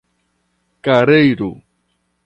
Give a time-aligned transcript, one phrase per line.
[0.83, 1.51] Careiro